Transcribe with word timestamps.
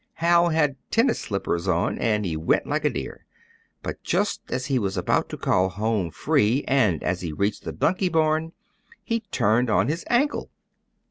Hal 0.13 0.49
had 0.49 0.77
tennis 0.89 1.19
slippers 1.19 1.67
on, 1.67 1.99
and 1.99 2.25
he 2.25 2.35
went 2.35 2.65
like 2.65 2.83
a 2.83 2.89
deer. 2.89 3.27
But 3.83 4.01
just 4.01 4.41
as 4.49 4.65
he 4.65 4.79
was 4.79 4.97
about 4.97 5.29
to 5.29 5.37
call 5.37 5.69
"home 5.69 6.09
free" 6.09 6.63
and 6.67 7.03
as 7.03 7.21
he 7.21 7.31
reached 7.31 7.65
the 7.65 7.71
donkey 7.71 8.09
barn, 8.09 8.53
he 9.03 9.19
turned 9.19 9.69
on 9.69 9.89
his 9.89 10.03
ankle. 10.09 10.49